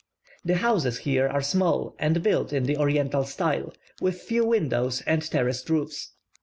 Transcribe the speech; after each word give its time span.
The 0.43 0.55
houses 0.55 0.97
here 0.97 1.27
are 1.27 1.43
small, 1.43 1.95
and 1.99 2.23
built 2.23 2.51
in 2.51 2.63
the 2.63 2.75
Oriental 2.75 3.23
style, 3.23 3.71
with 4.01 4.19
few 4.19 4.43
windows, 4.43 5.01
and 5.05 5.21
terraced 5.21 5.69
roofs. 5.69 6.13